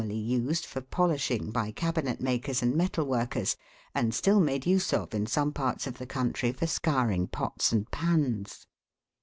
[0.03, 3.55] 99 used for polishing by cabinet makers and metal workers,
[3.93, 7.91] and still made use of in some parts of the country for scouring pots and
[7.91, 8.65] pans.